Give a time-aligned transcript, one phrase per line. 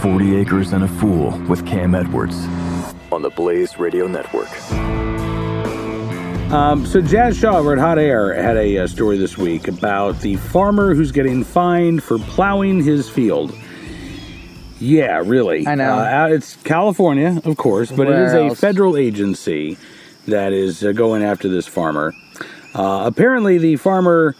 [0.00, 2.36] 40 Acres and a Fool with Cam Edwards
[3.10, 4.50] on the Blaze Radio Network.
[6.52, 10.20] Um, so Jazz Shaw over at Hot Air had a uh, story this week about
[10.20, 13.52] the farmer who's getting fined for plowing his field.
[14.78, 15.66] Yeah, really.
[15.66, 15.94] I know.
[15.98, 18.60] Uh, it's California, of course, but it is Where a else?
[18.60, 19.76] federal agency
[20.26, 22.12] that is uh, going after this farmer.
[22.74, 24.36] Uh, apparently, the farmer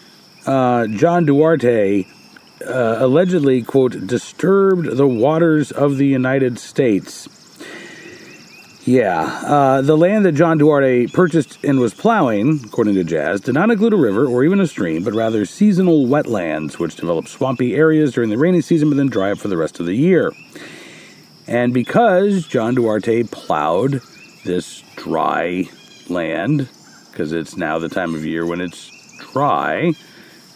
[0.47, 2.07] uh, John Duarte
[2.65, 7.29] uh, allegedly, quote, disturbed the waters of the United States.
[8.87, 13.55] Yeah, uh, the land that John Duarte purchased and was plowing, according to Jazz, did
[13.55, 17.75] not include a river or even a stream, but rather seasonal wetlands, which develop swampy
[17.75, 20.33] areas during the rainy season but then dry up for the rest of the year.
[21.49, 24.03] And because John Duarte plowed
[24.45, 25.69] this dry
[26.09, 26.69] land,
[27.11, 28.93] because it's now the time of year when it's
[29.33, 29.95] dry,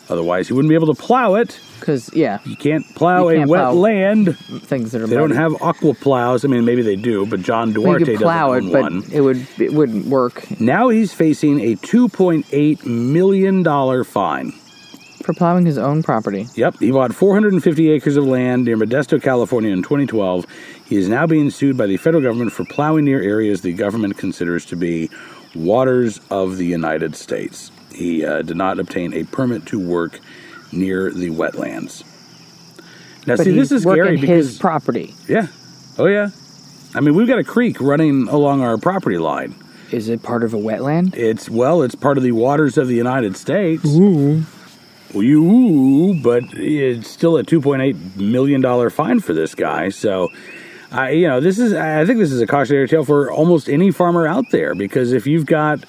[0.08, 1.58] otherwise he wouldn't be able to plow it.
[1.80, 4.38] Because yeah, You can't plow You a can't wet plow land.
[4.38, 6.44] things that are They don't have aqua plows.
[6.44, 9.02] I mean, maybe they do, but John Duarte you could plow it, but one.
[9.12, 14.52] it would it wouldn't work Now he's facing a $2.8 million fine.
[15.24, 16.46] for plowing his own property.
[16.54, 20.46] Yep, he bought 450 acres of land near Modesto, California in 2012.
[20.86, 24.16] He is now being sued by the federal government for plowing near areas the government
[24.18, 25.10] considers to be
[25.54, 27.70] waters of the United States.
[27.92, 30.20] He uh, did not obtain a permit to work
[30.72, 32.04] near the wetlands.
[33.26, 35.14] Now, But see, this is scary because his property.
[35.28, 35.48] yeah,
[35.98, 36.30] oh yeah.
[36.94, 39.54] I mean, we've got a creek running along our property line.
[39.92, 41.16] Is it part of a wetland?
[41.16, 43.84] It's well, it's part of the waters of the United States.
[43.86, 44.44] Ooh.
[45.12, 49.88] You, but it's still a two point eight million dollar fine for this guy.
[49.88, 50.28] So,
[50.92, 53.90] I, you know, this is I think this is a cautionary tale for almost any
[53.90, 55.80] farmer out there because if you've got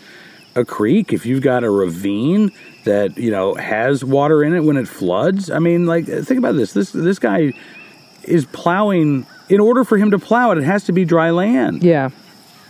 [0.55, 2.51] a creek, if you've got a ravine
[2.83, 6.55] that you know has water in it when it floods, I mean, like think about
[6.55, 6.73] this.
[6.73, 7.53] This this guy
[8.23, 9.25] is plowing.
[9.49, 11.83] In order for him to plow it, it has to be dry land.
[11.83, 12.09] Yeah.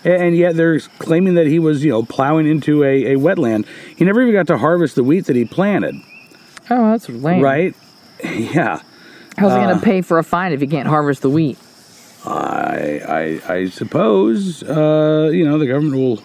[0.03, 3.67] And yet they're claiming that he was, you know, plowing into a, a wetland.
[3.95, 5.93] He never even got to harvest the wheat that he planted,
[6.71, 7.43] Oh, that's lame.
[7.43, 7.75] right?
[8.23, 8.81] Yeah.
[9.37, 11.59] How's he going Uh, to pay for a fine if he can't harvest the wheat?
[12.25, 16.17] I, I, I suppose, uh, you know, the government will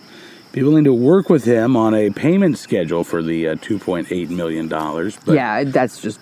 [0.57, 4.69] be willing to work with him on a payment schedule for the uh, $2.8 million.
[4.69, 6.19] But yeah, that's just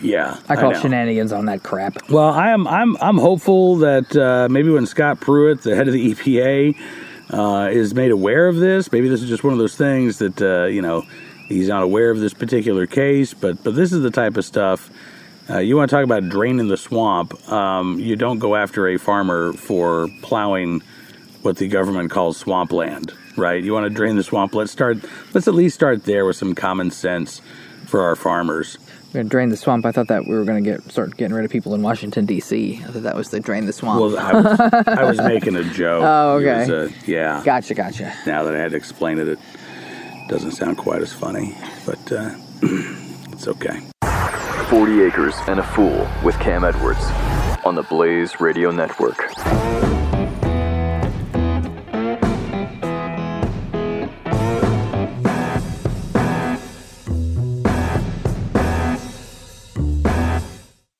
[0.00, 0.38] yeah.
[0.48, 0.80] I call know.
[0.80, 2.08] shenanigans on that crap.
[2.08, 5.94] Well, I am I'm I'm hopeful that uh, maybe when Scott Pruitt, the head of
[5.94, 6.76] the EPA,
[7.30, 10.40] uh, is made aware of this, maybe this is just one of those things that
[10.40, 11.02] uh, you know
[11.48, 13.34] he's not aware of this particular case.
[13.34, 14.90] But but this is the type of stuff
[15.50, 17.50] uh, you want to talk about draining the swamp.
[17.50, 20.82] Um, you don't go after a farmer for plowing
[21.42, 23.62] what the government calls swampland, right?
[23.62, 24.54] You want to drain the swamp.
[24.54, 24.98] Let's start.
[25.34, 27.40] Let's at least start there with some common sense
[27.86, 28.78] for our farmers.
[29.08, 29.84] We're going to drain the swamp.
[29.86, 32.26] I thought that we were going to get start getting rid of people in Washington
[32.26, 32.80] D.C.
[32.84, 34.00] I thought that was the drain the swamp.
[34.00, 36.04] Well, I was, I was making a joke.
[36.10, 36.60] Oh, okay.
[36.60, 37.42] was, uh, yeah.
[37.44, 38.14] gotcha, gotcha.
[38.26, 39.38] Now that I had to explain it, it
[40.28, 42.34] doesn't sound quite as funny, but uh,
[43.32, 43.80] it's okay.
[44.68, 47.04] 40 Acres and a Fool with Cam Edwards
[47.64, 49.18] on the Blaze Radio Network.